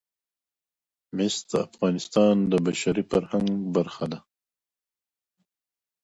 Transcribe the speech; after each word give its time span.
مس 1.15 1.35
د 1.49 1.51
افغانستان 1.67 2.35
د 2.51 2.53
بشري 2.65 3.03
فرهنګ 3.11 3.49
برخه 3.75 4.05
ده. 4.11 4.19